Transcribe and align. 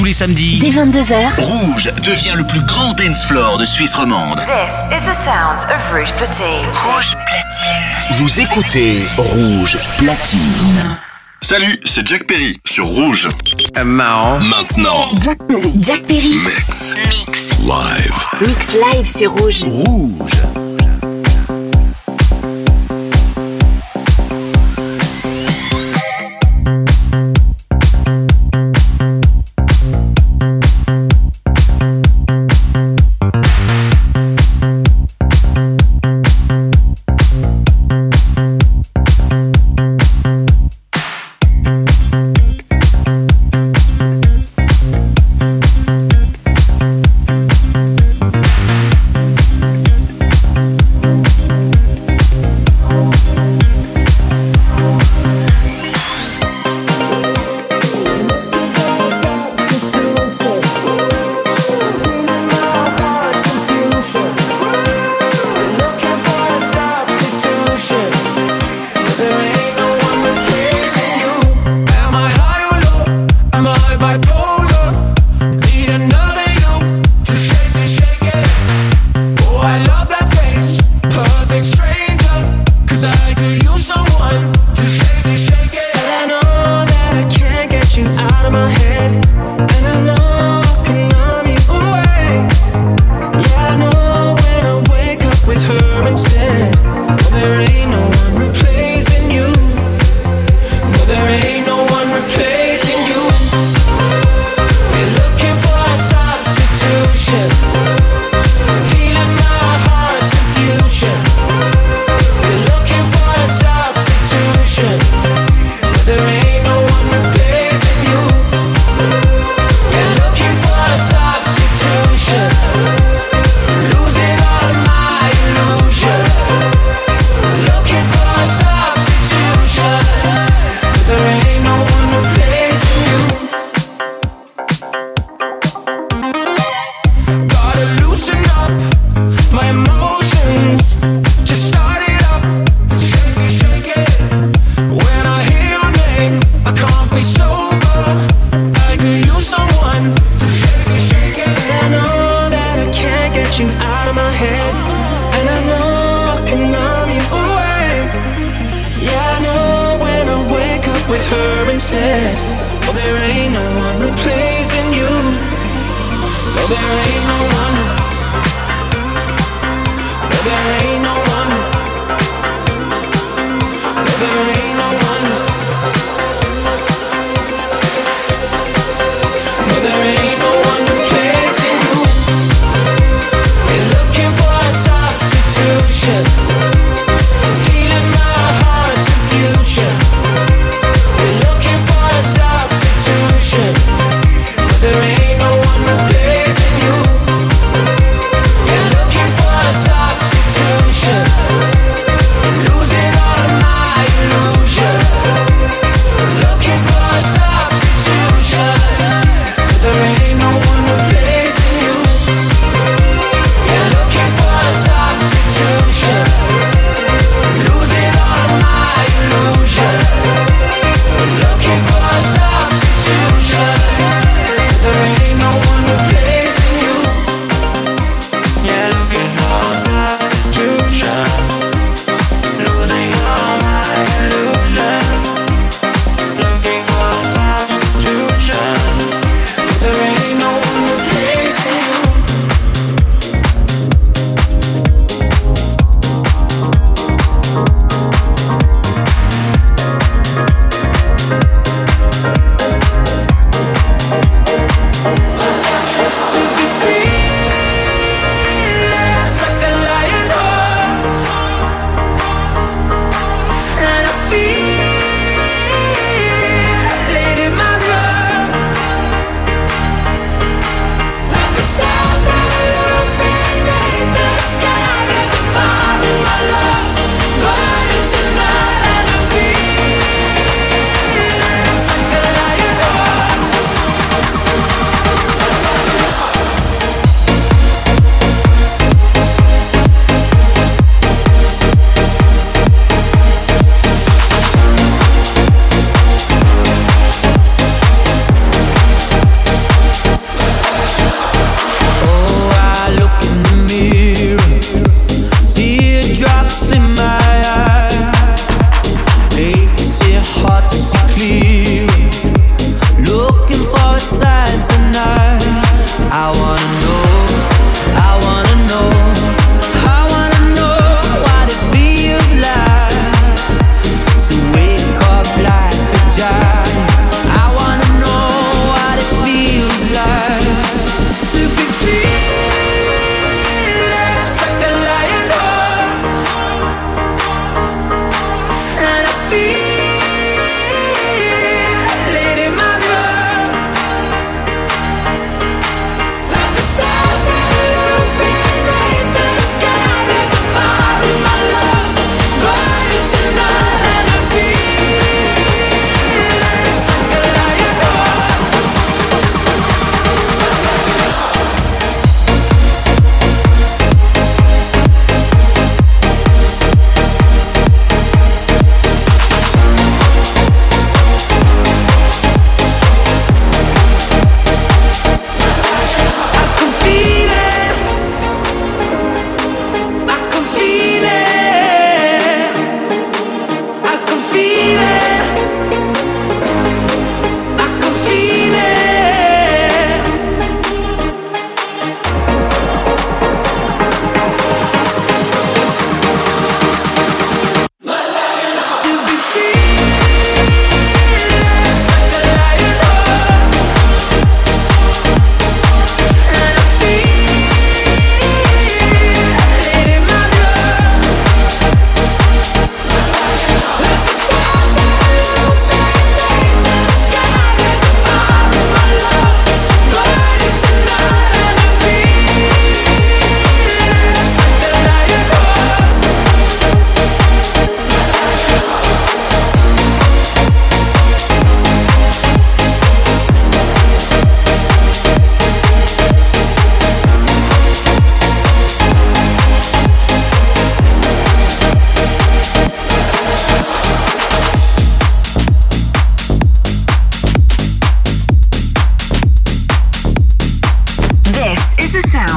tous 0.00 0.06
les 0.06 0.12
samedis. 0.14 0.58
Dès 0.58 0.70
22h, 0.70 1.40
Rouge 1.42 1.92
devient 2.02 2.32
le 2.34 2.44
plus 2.44 2.62
grand 2.62 2.94
dance 2.94 3.22
floor 3.26 3.58
de 3.58 3.66
Suisse 3.66 3.94
romande. 3.94 4.38
This 4.46 4.86
is 4.90 5.04
the 5.04 5.14
sound 5.14 5.58
of 5.68 5.92
Rouge 5.92 6.10
Platine. 6.12 6.64
Rouge 6.72 7.10
Platine. 7.26 8.16
Vous 8.16 8.40
écoutez 8.40 9.02
Rouge 9.18 9.76
Platine. 9.98 10.96
Salut, 11.42 11.78
c'est 11.84 12.06
Jack 12.06 12.26
Perry 12.26 12.58
sur 12.64 12.86
Rouge. 12.86 13.28
Euh, 13.76 13.84
Maintenant. 13.84 14.40
Maintenant. 14.40 15.10
Jack 15.22 15.46
Perry. 15.46 15.72
Jack 15.82 16.06
Perry. 16.06 16.34
Mix. 16.46 16.94
Mix. 17.26 17.50
Live. 17.60 18.26
Mix 18.40 18.72
live, 18.72 19.12
c'est 19.14 19.26
Rouge. 19.26 19.64
Rouge. 19.64 20.69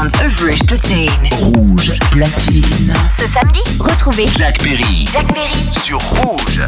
Sounds 0.09 0.21
of 0.25 0.41
Rouge 0.41 0.63
Platine. 0.65 1.09
Rouge 1.39 1.93
platine. 2.11 2.93
Ce 3.17 3.25
samedi, 3.27 3.61
retrouvez 3.79 4.27
Jack 4.37 4.57
Perry 4.59 5.05
Jack 5.11 5.27
Perry 5.33 5.71
sur 5.71 5.97
Rouge. 5.99 6.61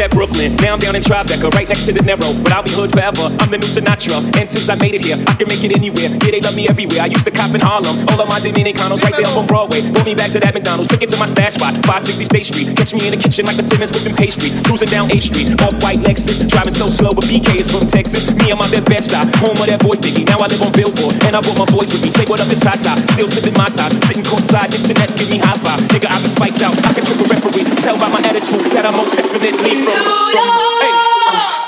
That 0.00 0.10
Brooklyn. 0.12 0.29
I'm 0.70 0.78
down 0.78 0.94
in 0.94 1.02
Tribeca, 1.02 1.50
right 1.50 1.66
next 1.66 1.90
to 1.90 1.92
the 1.92 1.98
Narrow. 2.06 2.30
But 2.46 2.54
I'll 2.54 2.62
be 2.62 2.70
hood 2.70 2.94
forever. 2.94 3.26
I'm 3.42 3.50
the 3.50 3.58
new 3.58 3.66
Sinatra. 3.66 4.22
And 4.38 4.46
since 4.46 4.70
I 4.70 4.78
made 4.78 4.94
it 4.94 5.02
here, 5.02 5.18
I 5.26 5.34
can 5.34 5.50
make 5.50 5.66
it 5.66 5.74
anywhere. 5.74 6.06
Yeah, 6.22 6.30
they 6.30 6.38
love 6.38 6.54
me 6.54 6.70
everywhere. 6.70 7.02
I 7.02 7.10
used 7.10 7.26
to 7.26 7.34
cop 7.34 7.50
in 7.58 7.60
Harlem. 7.60 7.90
All 8.06 8.22
of 8.22 8.30
my 8.30 8.38
Dominicanos 8.38 9.02
right 9.02 9.10
there 9.10 9.26
up 9.26 9.34
on 9.34 9.50
Broadway. 9.50 9.82
Pull 9.90 10.06
me 10.06 10.14
back 10.14 10.30
to 10.30 10.38
that 10.38 10.54
McDonald's. 10.54 10.86
Took 10.86 11.02
it 11.02 11.10
to 11.10 11.18
my 11.18 11.26
stash 11.26 11.58
spot, 11.58 11.74
560 11.90 12.22
State 12.22 12.46
Street. 12.46 12.68
Catch 12.78 12.94
me 12.94 13.02
in 13.02 13.10
the 13.10 13.18
kitchen 13.18 13.50
like 13.50 13.58
the 13.58 13.66
Simmons 13.66 13.90
whipping 13.90 14.14
pastry. 14.14 14.54
Cruising 14.62 14.94
down 14.94 15.10
A 15.10 15.18
Street, 15.18 15.50
off 15.58 15.74
white 15.82 15.98
Lexus. 16.06 16.46
Driving 16.46 16.74
so 16.74 16.86
slow, 16.86 17.10
but 17.18 17.26
BK 17.26 17.58
is 17.58 17.66
from 17.66 17.90
Texas. 17.90 18.30
Me, 18.38 18.54
I'm 18.54 18.62
out 18.62 18.70
that 18.70 18.86
best 18.86 19.10
side, 19.10 19.26
home 19.42 19.58
of 19.58 19.66
that 19.66 19.82
boy 19.82 19.98
Biggie. 19.98 20.22
Now 20.22 20.38
I 20.38 20.46
live 20.46 20.62
on 20.62 20.70
Billboard, 20.70 21.18
and 21.26 21.34
I 21.34 21.42
brought 21.42 21.66
my 21.66 21.66
boys 21.66 21.90
with 21.90 22.06
me. 22.06 22.14
Say 22.14 22.30
what 22.30 22.38
up 22.38 22.46
to 22.46 22.54
Tata. 22.54 22.94
Still 23.18 23.26
sipping 23.26 23.58
my 23.58 23.66
top, 23.74 23.90
sitting 24.06 24.22
courtside. 24.22 24.70
Knicks 24.70 24.86
and 24.86 25.02
Nets 25.02 25.18
give 25.18 25.34
me 25.34 25.42
high 25.42 25.58
five. 25.58 25.82
Nigga, 25.90 26.06
I 26.06 26.14
been 26.22 26.30
spiked 26.30 26.62
out. 26.62 26.78
I 26.86 26.94
can 26.94 27.02
trick 27.02 27.18
a 27.18 27.26
referee. 27.26 27.66
Tell 27.82 27.98
by 27.98 28.06
my 28.06 28.22
attitude 28.22 28.70
that 28.70 28.86
I'm 28.86 28.94
most 28.94 29.18
definitely 29.18 29.82
from. 29.82 29.98
from 30.30 30.59
hey, 30.82 30.94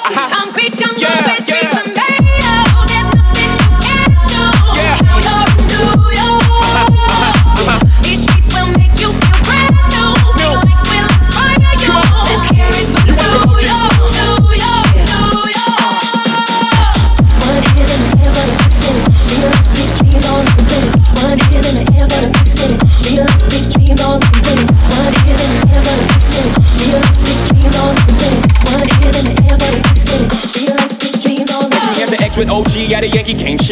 uh-huh. 0.09 0.29
Concrete 0.37 0.75
jungle 0.75 1.01
Yeah, 1.01 1.37
yeah. 1.47 1.62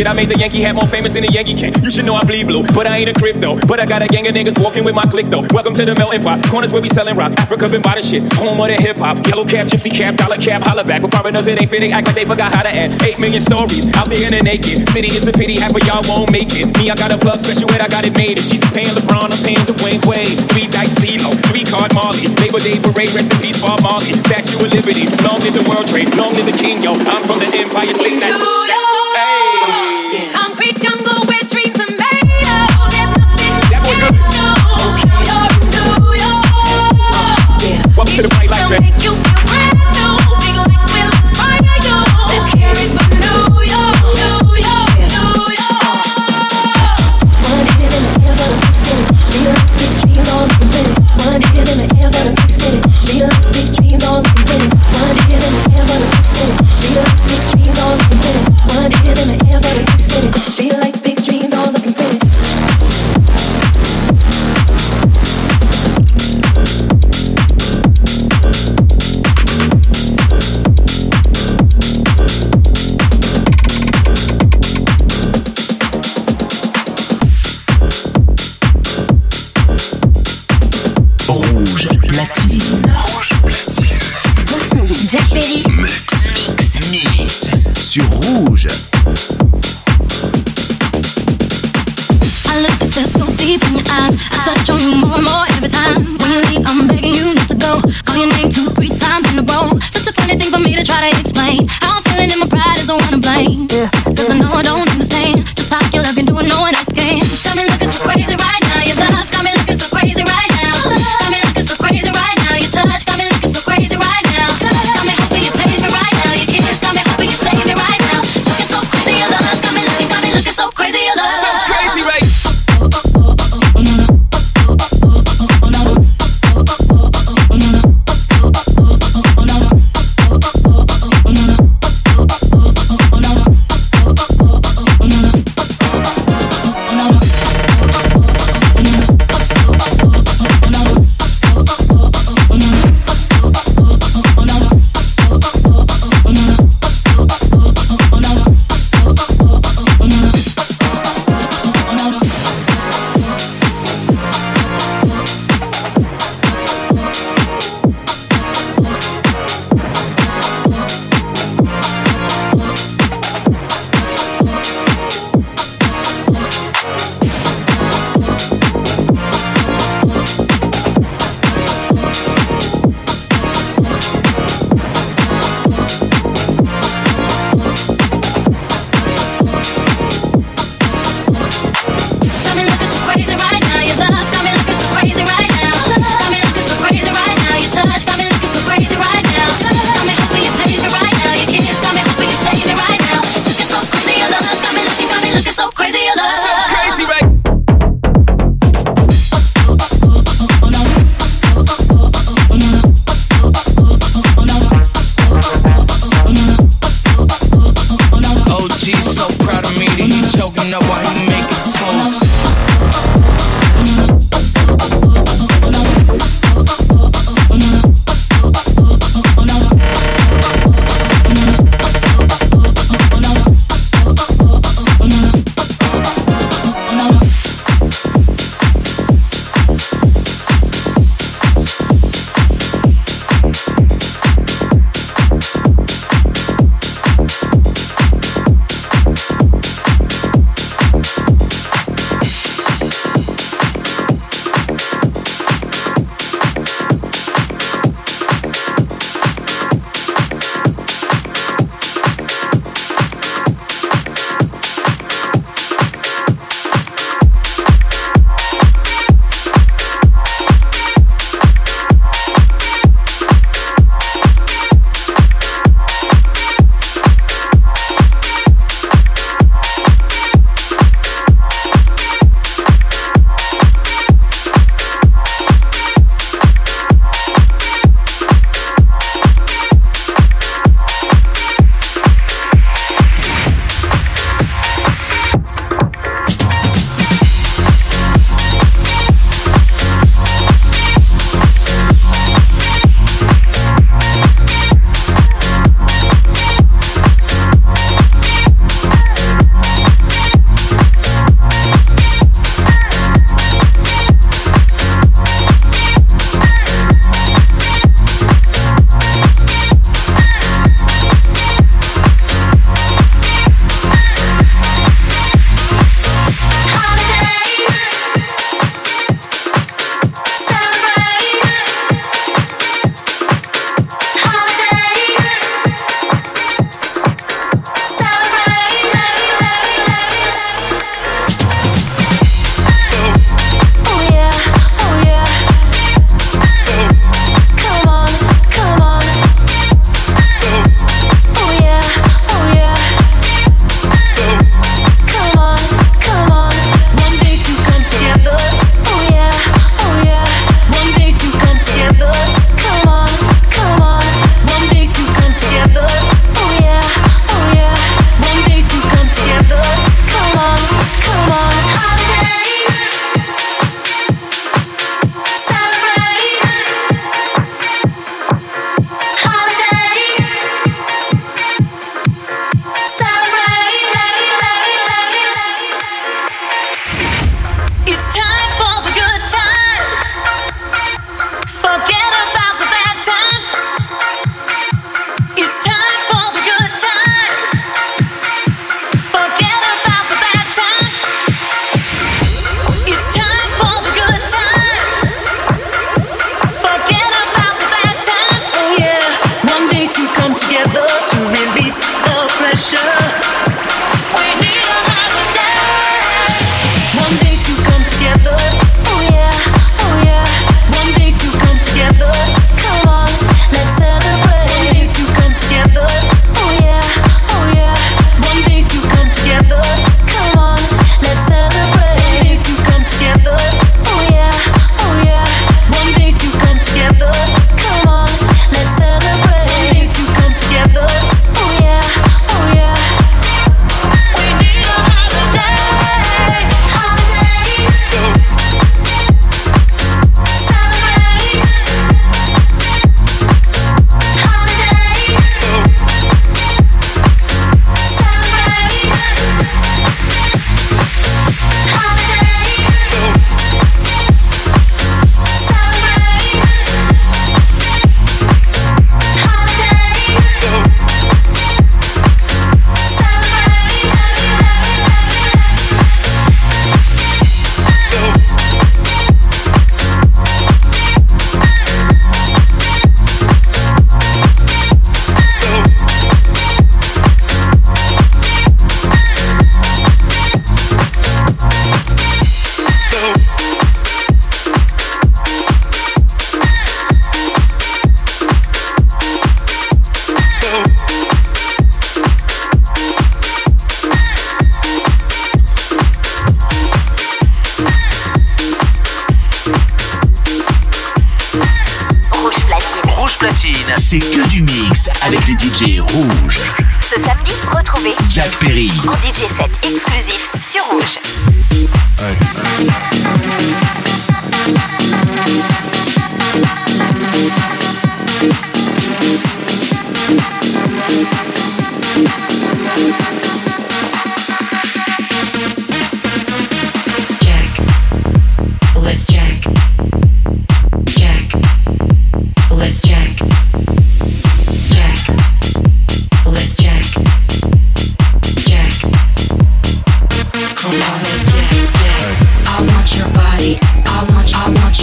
Shit, 0.01 0.09
I 0.09 0.15
made 0.15 0.31
the 0.33 0.39
Yankee 0.41 0.63
hat 0.65 0.73
more 0.73 0.89
famous 0.89 1.13
than 1.13 1.29
the 1.29 1.31
Yankee 1.31 1.53
can. 1.53 1.77
You 1.85 1.91
should 1.91 2.07
know 2.07 2.17
I 2.17 2.25
bleed 2.25 2.49
blue, 2.49 2.65
but 2.73 2.87
I 2.87 3.05
ain't 3.05 3.13
a 3.13 3.13
crypto. 3.13 3.61
But 3.69 3.81
I 3.81 3.85
got 3.85 4.01
a 4.01 4.09
gang 4.09 4.25
of 4.25 4.33
niggas 4.33 4.57
walking 4.57 4.81
with 4.81 4.97
my 4.97 5.05
click 5.05 5.29
though. 5.29 5.45
Welcome 5.53 5.77
to 5.77 5.85
the 5.85 5.93
melting 5.93 6.25
pot. 6.25 6.41
Corners 6.49 6.73
where 6.73 6.81
we 6.81 6.89
selling 6.89 7.21
rock. 7.21 7.37
Africa 7.37 7.69
been 7.69 7.85
by 7.85 8.01
the 8.01 8.03
shit. 8.03 8.25
Home 8.41 8.57
of 8.57 8.73
the 8.73 8.81
hip 8.81 8.97
hop. 8.97 9.21
Yellow 9.29 9.45
cap, 9.45 9.69
gypsy 9.69 9.93
cap, 9.93 10.17
dollar 10.17 10.41
cap, 10.41 10.65
holla 10.65 10.89
back. 10.89 11.05
For 11.05 11.13
foreigners, 11.13 11.53
it 11.53 11.61
ain't 11.61 11.69
fitting. 11.69 11.93
Act 11.93 12.07
like 12.09 12.17
they 12.17 12.25
forgot 12.25 12.49
how 12.49 12.65
to 12.65 12.73
act. 12.73 12.97
Eight 13.05 13.21
million 13.21 13.45
stories 13.45 13.93
out 13.93 14.09
there 14.09 14.25
in 14.25 14.33
the 14.33 14.41
naked. 14.41 14.89
City 14.89 15.13
is 15.13 15.29
a 15.29 15.37
pity, 15.37 15.61
half 15.61 15.77
of 15.77 15.85
y'all 15.85 16.01
won't 16.09 16.33
make 16.33 16.49
it. 16.49 16.65
Me, 16.81 16.89
I 16.89 16.97
got 16.97 17.13
a 17.13 17.21
plug 17.21 17.37
special 17.37 17.69
ed, 17.69 17.85
I 17.85 17.89
got 17.93 18.09
it 18.09 18.17
made. 18.17 18.41
If 18.41 18.49
Jesus 18.49 18.73
paying 18.73 18.97
LeBron, 18.97 19.29
I'm 19.29 19.43
paying 19.45 19.61
Dwayne 19.69 20.01
Wade. 20.09 20.33
Three 20.49 20.65
dice 20.73 20.97
CeeLo, 20.97 21.37
three 21.53 21.69
card 21.69 21.93
Marley. 21.93 22.25
Labor 22.41 22.65
Day 22.65 22.81
parade, 22.81 23.13
rest 23.13 23.37
in 23.37 23.39
peace, 23.45 23.61
Bob 23.61 23.85
Marley. 23.85 24.17
Statue 24.25 24.65
of 24.65 24.73
Liberty, 24.73 25.13
long 25.29 25.45
live 25.45 25.53
the 25.53 25.65
World 25.69 25.85
Trade, 25.93 26.09
long 26.17 26.33
live 26.33 26.49
the 26.49 26.57
King, 26.57 26.81
yo. 26.81 26.97
I'm 26.97 27.21
from 27.29 27.37
the 27.37 27.53
Empire 27.53 27.93
State. 27.93 28.80
To 38.23 38.29
the 38.29 38.35
party 38.35 38.49
life, 38.49 38.81
These 38.81 39.00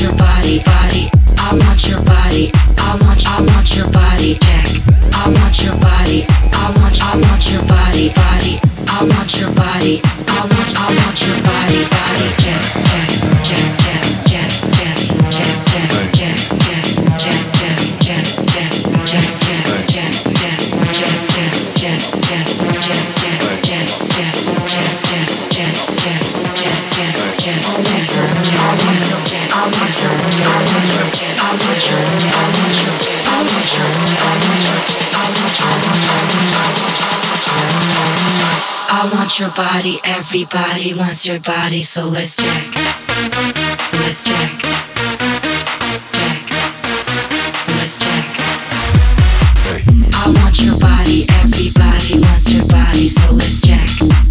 your 0.02 0.16
body, 0.16 0.60
body. 0.64 1.10
I 1.40 1.54
want 1.54 1.88
your 1.88 2.02
body. 2.04 2.52
I 2.78 2.98
want, 3.02 3.22
I 3.26 3.42
want 3.42 3.76
your 3.76 3.90
body. 3.92 4.38
I 5.14 5.30
want 5.30 5.64
your 5.64 5.76
body. 5.78 6.26
I 6.54 6.74
want, 6.78 7.02
I 7.02 7.18
want 7.18 7.50
your 7.50 7.64
body, 7.66 8.10
body. 8.14 8.60
I 8.90 9.06
want 9.06 9.40
your 9.40 9.52
body. 9.54 10.02
I 10.04 10.42
want 10.42 10.57
body, 39.58 40.00
everybody 40.04 40.94
wants 40.94 41.26
your 41.26 41.40
body, 41.40 41.82
so 41.82 42.06
let's 42.06 42.36
check. 42.36 42.76
Let's 43.94 44.24
check. 44.24 44.52
Check. 46.14 46.44
Let's 47.80 47.98
check. 47.98 48.26
Hey. 49.66 49.84
I 50.14 50.32
want 50.38 50.62
your 50.62 50.78
body, 50.78 51.26
everybody 51.42 52.22
wants 52.22 52.54
your 52.54 52.68
body, 52.68 53.08
so 53.08 53.34
let's 53.34 53.62
check. 53.62 54.27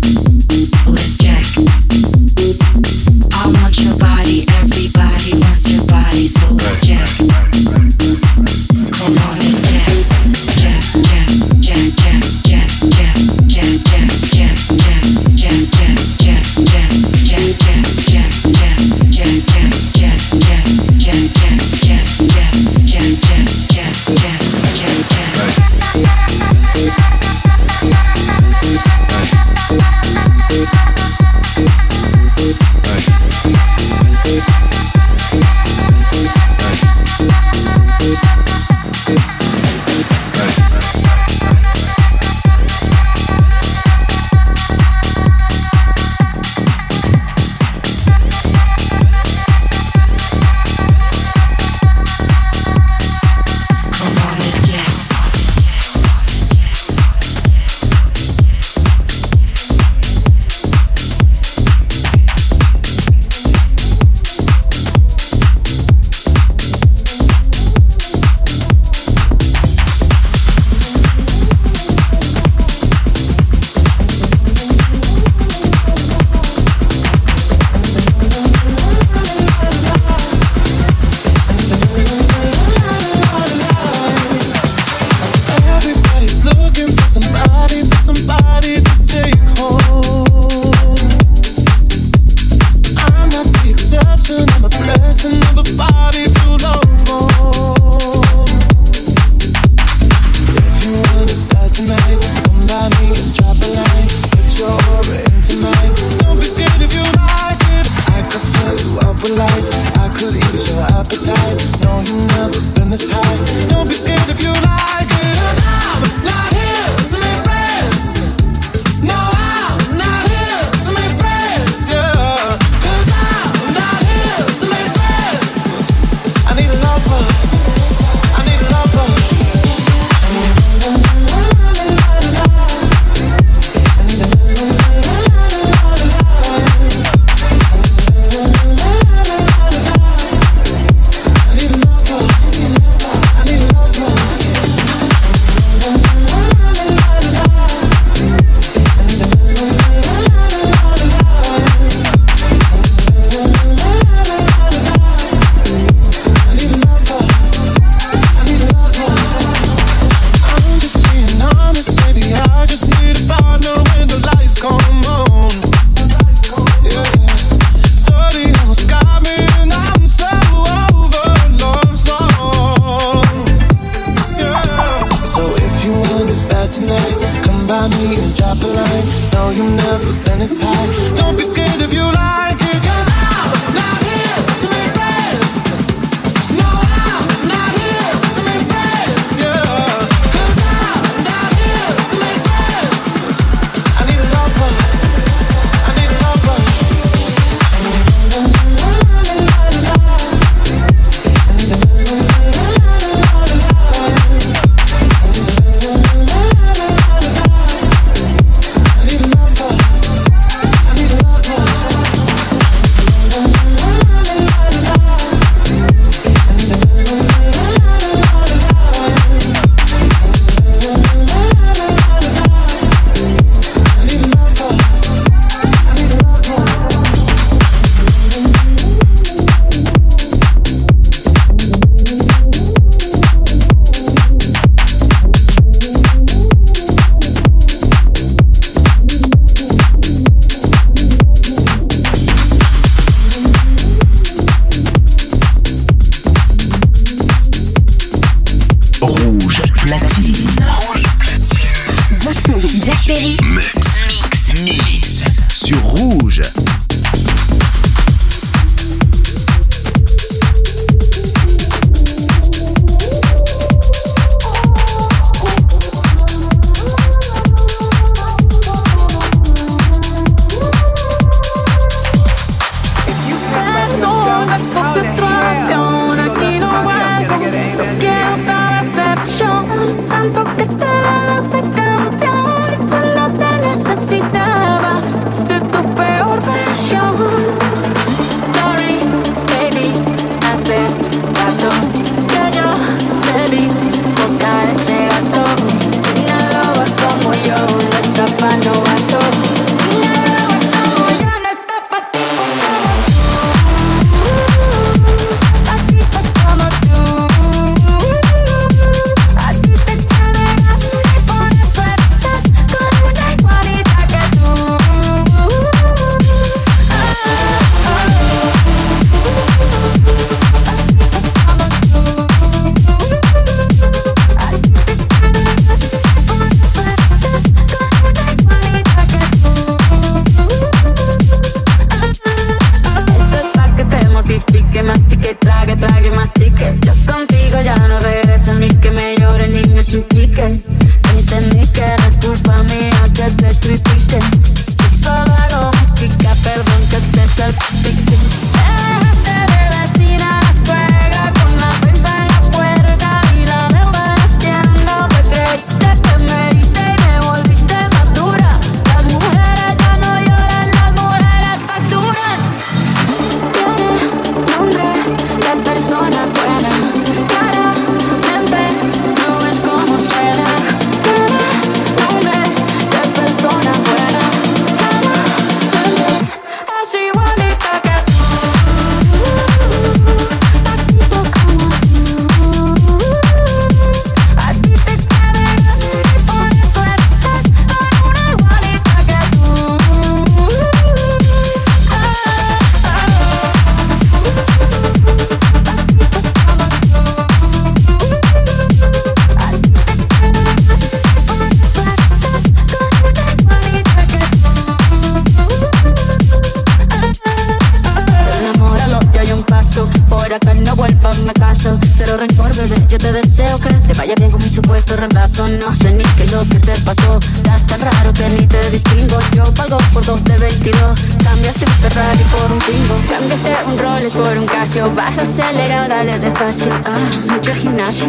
acelera, 425.27 425.89
dale 425.89 426.19
despacio. 426.19 426.73
Ah, 426.85 427.33
mucho 427.33 427.53
gimnasio, 427.53 428.07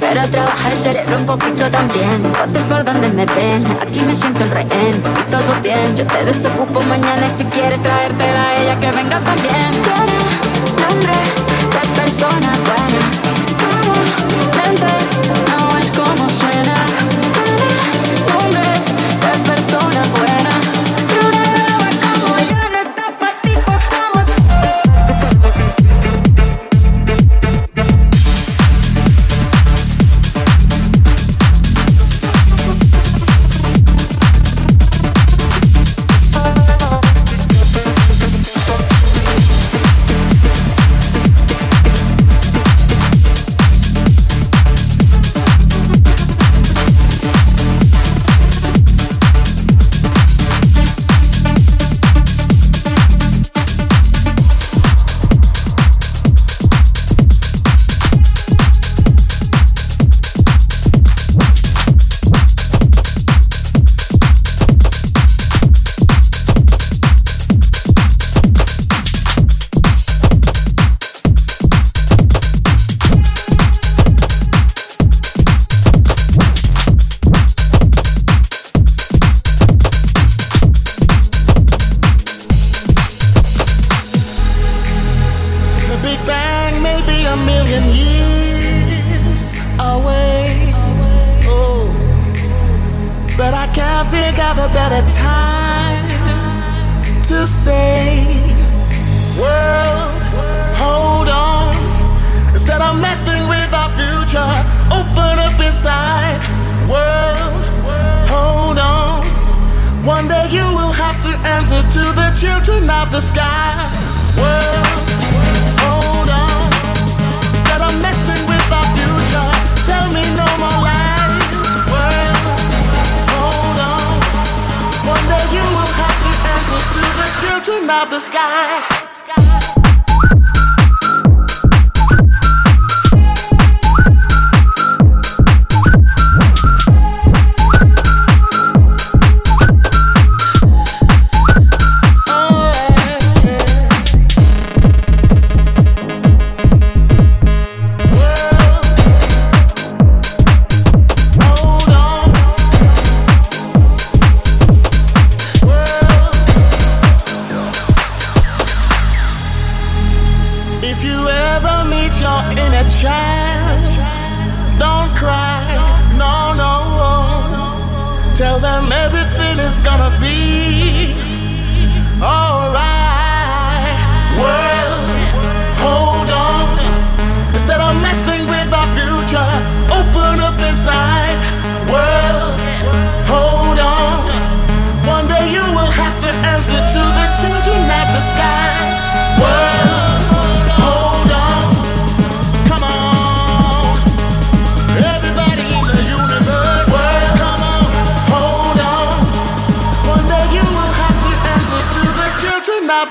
pero 0.00 0.26
trabaja 0.28 0.72
el 0.72 0.78
cerebro 0.78 1.18
un 1.18 1.26
poquito 1.26 1.70
también. 1.70 2.22
Votes 2.32 2.64
por 2.64 2.84
donde 2.84 3.08
me 3.10 3.26
ven, 3.26 3.64
aquí 3.80 4.00
me 4.00 4.14
siento 4.14 4.44
el 4.44 4.50
rehén. 4.50 4.96
Y 5.20 5.30
todo 5.30 5.60
bien, 5.62 5.96
yo 5.96 6.06
te 6.06 6.24
desocupo 6.24 6.80
mañana. 6.82 7.26
Y 7.26 7.30
si 7.30 7.44
quieres 7.44 7.80
traértela 7.82 8.42
a 8.42 8.62
ella, 8.62 8.80
que 8.80 8.90
venga 8.90 9.20
también. 9.20 9.85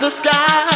the 0.05 0.11
sky. 0.11 0.74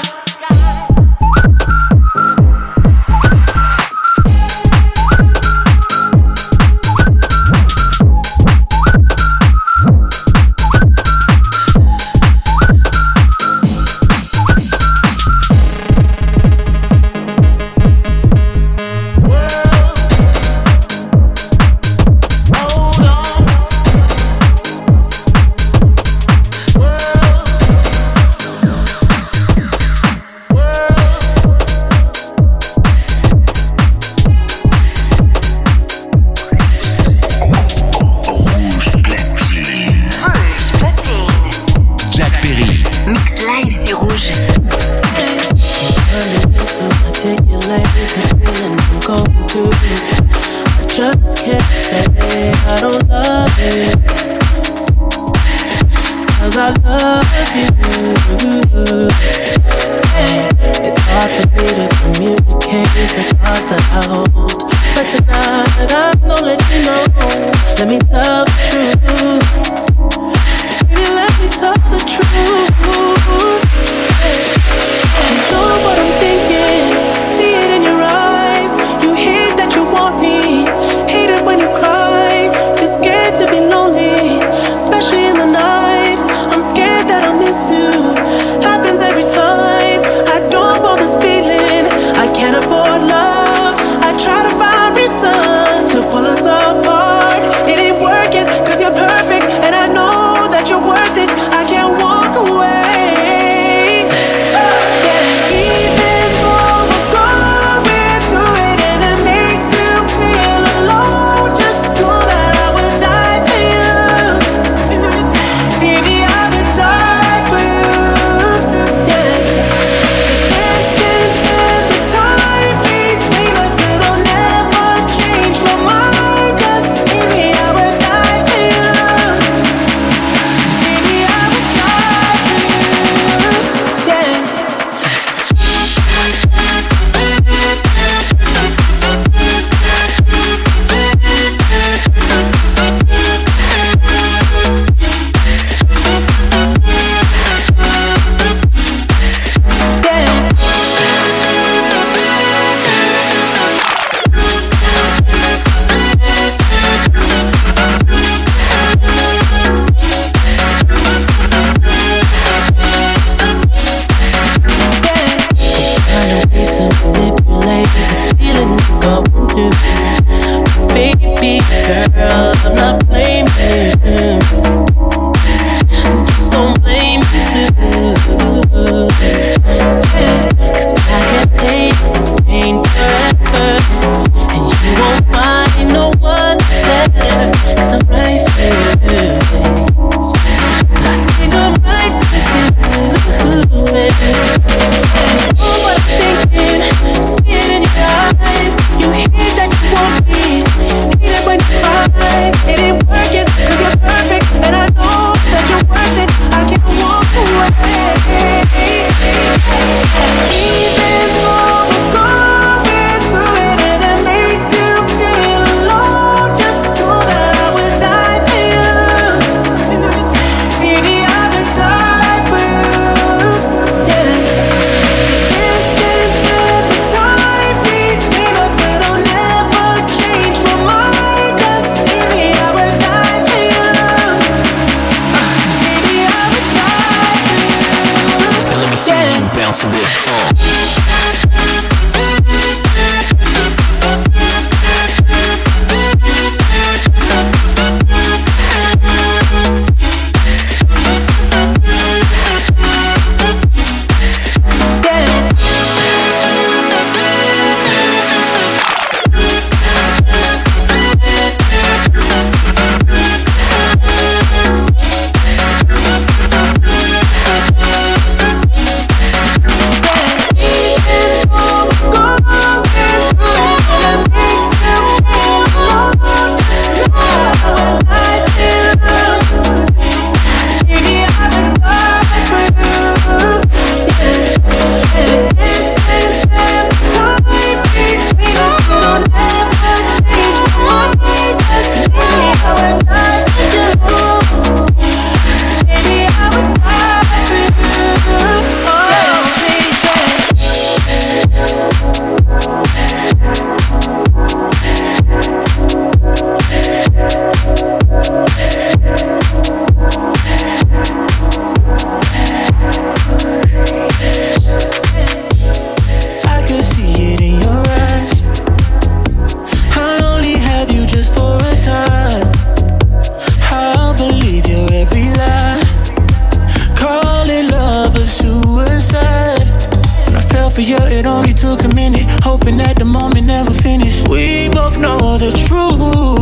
For 330.80 330.84
you, 330.84 330.96
it 330.96 331.26
only 331.26 331.54
took 331.54 331.84
a 331.84 331.90
minute. 331.94 332.26
Hoping 332.42 332.78
that 332.78 332.98
the 332.98 333.04
moment 333.04 333.48
never 333.48 333.72
finished. 333.72 334.26
We 334.30 334.70
both 334.70 334.98
know 334.98 335.38
the 335.38 335.52
truth. 335.68 336.39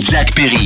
Jack 0.00 0.34
Perry 0.34 0.57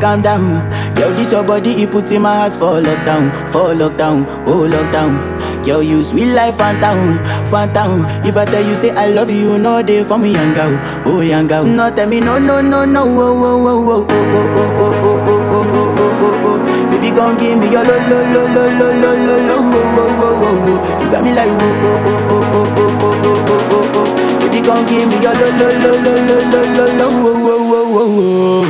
calm 0.00 0.22
down. 0.22 0.70
Yo, 0.98 1.12
this 1.14 1.32
your 1.32 1.44
body, 1.44 1.70
it 1.82 1.90
put 1.90 2.10
in 2.12 2.22
my 2.22 2.34
heart 2.36 2.54
for 2.54 2.80
lockdown, 2.80 3.30
for 3.52 3.74
lockdown, 3.74 4.26
oh 4.46 4.66
lockdown. 4.68 5.66
Yo, 5.66 5.80
you 5.80 6.02
sweet 6.02 6.32
life, 6.34 6.56
phantom, 6.56 7.18
phantom. 7.50 8.04
If 8.24 8.36
I 8.36 8.44
tell 8.46 8.66
you 8.66 8.74
say 8.74 8.90
I 8.90 9.06
love 9.10 9.30
you, 9.30 9.58
know 9.58 9.82
they 9.82 10.04
for 10.04 10.18
me, 10.18 10.32
young 10.32 10.52
girl, 10.54 10.78
oh 11.06 11.20
young 11.20 11.46
girl. 11.46 11.64
No, 11.64 11.94
tell 11.94 12.08
me 12.08 12.20
no, 12.20 12.38
no, 12.38 12.60
no, 12.60 12.84
no, 12.84 13.02
oh, 13.04 13.08
oh, 13.08 13.68
oh, 13.68 13.88
oh, 13.90 14.06
oh, 14.08 14.16
oh, 14.16 14.56
oh, 14.60 14.94
oh, 15.04 15.20
oh, 15.20 15.44
oh, 15.50 15.94
oh, 15.96 16.16
oh, 16.20 16.46
oh. 16.46 16.90
Baby, 16.90 17.10
gon' 17.14 17.36
give 17.38 17.58
me 17.58 17.68
your 17.70 17.84
lo, 17.84 17.96
lo, 18.08 18.18
lo, 18.32 18.42
lo, 18.54 18.64
lo, 18.78 18.88
lo, 19.00 19.10
lo, 19.14 19.36
lo, 19.48 19.56
oh, 19.56 19.72
oh, 19.72 20.16
oh, 20.20 20.40
oh, 20.40 20.64
oh. 20.68 21.02
You 21.02 21.06
got 21.10 21.22
me 21.24 21.30
like, 21.32 21.48
oh, 21.48 21.56
oh, 21.60 22.08
oh, 22.08 22.24
oh, 22.30 22.46
oh, 22.52 22.76
oh, 22.76 22.92
oh, 23.00 23.16
oh, 23.20 23.48
oh, 23.50 23.72
oh, 23.72 23.96
oh. 23.96 24.40
Baby, 24.40 24.60
gon' 24.66 24.84
give 24.86 25.06
me 25.08 25.16
your 25.22 25.34
lo, 25.34 25.48
lo, 25.60 25.68
lo, 25.80 25.92
lo, 26.04 26.12
lo, 26.28 26.36
lo, 26.52 26.60
lo, 26.76 26.84
lo, 26.98 27.06
oh, 27.08 27.36
oh, 27.40 27.68
oh, 27.70 28.00
oh, 28.00 28.64
oh. 28.64 28.69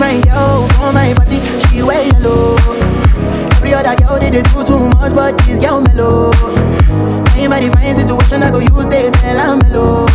this 0.00 0.24
girl 0.24 0.66
for 0.80 0.92
my 0.92 1.12
party, 1.14 1.40
she 1.68 1.82
wear 1.82 2.00
yellow. 2.08 2.56
Every 3.60 3.74
other 3.74 3.94
girl 3.96 4.18
they, 4.18 4.30
they 4.30 4.42
do 4.42 4.64
too 4.64 4.88
much, 4.96 5.12
but 5.14 5.36
this 5.44 5.58
girl 5.58 5.82
mellow. 5.82 6.32
I'm 7.36 7.52
a 7.52 7.60
divine 7.60 7.94
situation, 7.94 8.42
I 8.42 8.50
go 8.50 8.58
use 8.60 8.86
they 8.88 9.10
tell 9.10 9.56
mellow. 9.56 10.06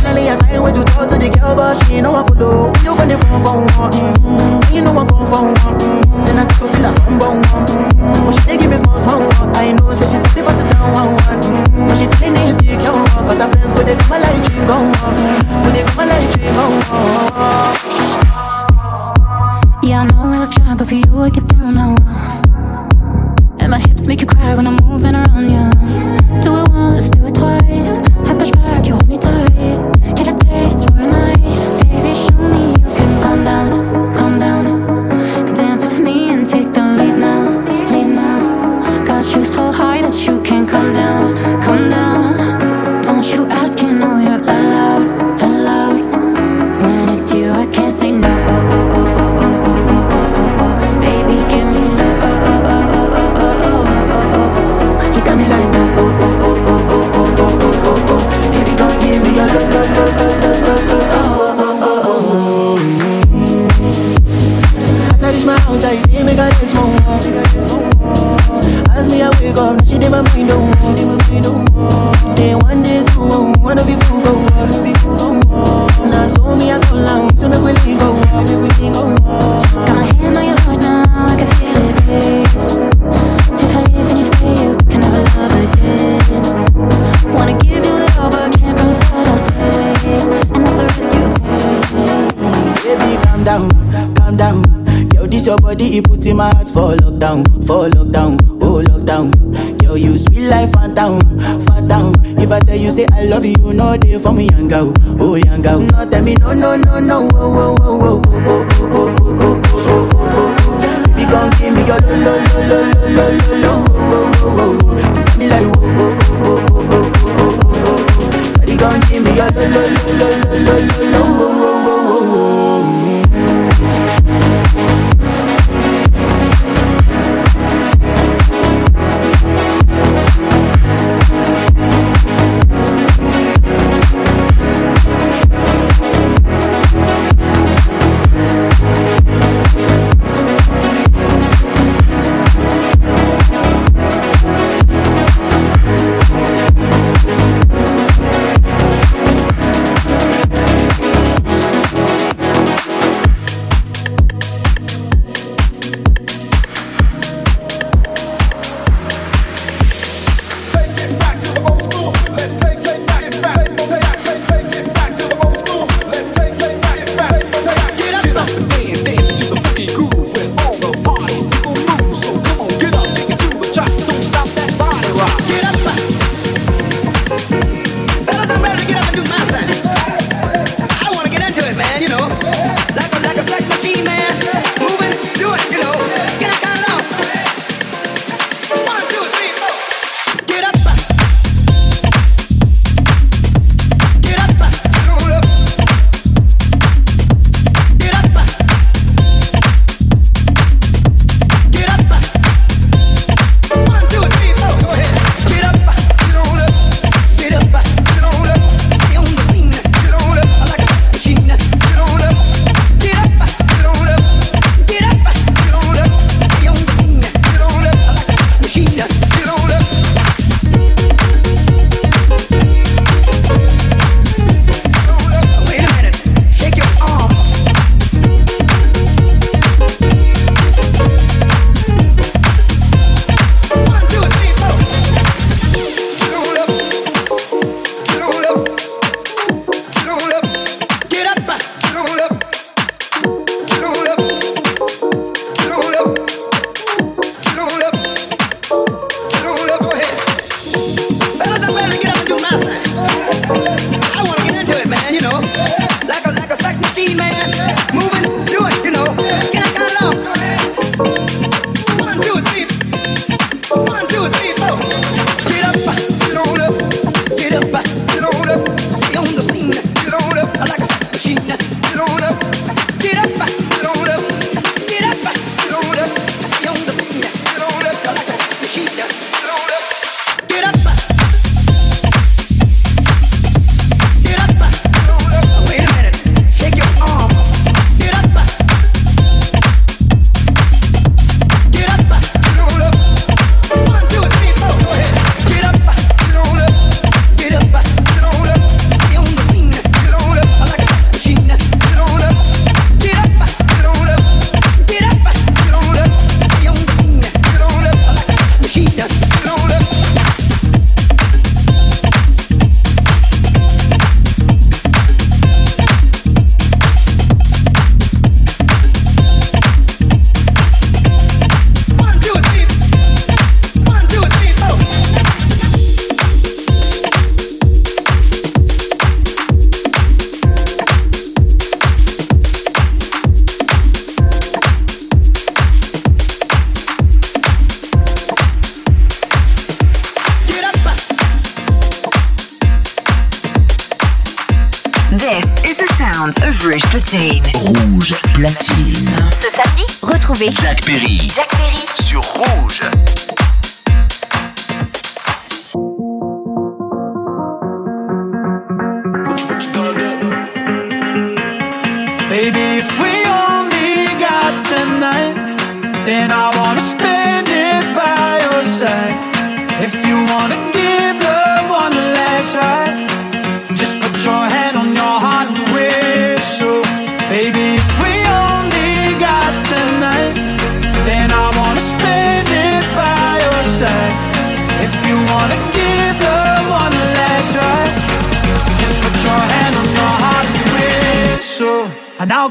Finally, 0.00 0.28
I 0.28 0.36
find 0.36 0.62
way 0.64 0.72
to 0.72 0.84
talk 0.84 1.08
to 1.08 1.16
the 1.16 1.28
girl, 1.32 1.56
but 1.56 1.76
she 1.86 2.00
no 2.00 2.12
one 2.12 2.26
follow. 2.28 2.68
You 2.84 2.92
gonna 2.96 3.16
phone 3.16 3.40
for 3.40 3.80
one, 3.80 3.92
mm-hmm. 3.92 4.74
you 4.74 4.82
know 4.82 4.92
I 4.92 5.06
come 5.08 5.24
for 5.24 5.40
one. 5.40 5.54
Mm-hmm. 5.56 6.24
Then 6.24 6.38
I 6.38 6.44
start 6.52 6.72
to 6.72 6.76
feel 6.76 6.86
I'm 6.86 7.18
born 7.18 7.40
one. 7.48 7.64
Mm-hmm. 7.64 8.26
But 8.28 8.32
she 8.36 8.42
they 8.44 8.56
give 8.58 8.70
me 8.70 8.76
small, 8.76 9.00
small. 9.00 9.24
I 9.56 9.72
know, 9.72 9.88
so 9.92 10.04
she 10.04 10.20
said 10.20 10.32
they 10.36 10.42
pass 10.44 10.60
it 10.60 10.68
down 10.72 10.92
one, 10.92 11.16
one. 11.16 11.40
Mm-hmm. 11.40 11.88
But 11.88 11.96
she 11.96 12.06
feeling 12.20 12.44
insecure, 12.44 12.92
cause 13.24 13.40
her 13.40 13.48
friends 13.48 13.72
go, 13.72 13.80
they 13.84 13.96
come 13.96 14.20
like 14.20 14.40
drink 14.44 14.68
on 14.68 14.92
one. 15.00 15.16
When 15.64 15.72
they 15.72 15.84
come 15.88 16.08
like 16.08 16.28
on 16.60 16.72
one. 16.92 17.91
Yeah, 19.92 20.00
I 20.00 20.06
know 20.06 20.22
I 20.24 20.38
look 20.38 20.52
shy, 20.54 20.74
but 20.74 20.88
for 20.88 20.94
you 20.94 21.18
I 21.20 21.28
get 21.28 21.46
down 21.48 21.74
now. 21.74 21.94
And 23.60 23.70
my 23.70 23.78
hips 23.78 24.06
make 24.06 24.22
you 24.22 24.26
cry 24.26 24.54
when 24.54 24.66
I'm 24.66 24.76
moving 24.76 25.14
around 25.14 25.50
you. 25.52 25.68
Do 25.70 26.11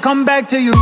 come 0.01 0.25
back 0.25 0.49
to 0.49 0.59
you. 0.59 0.73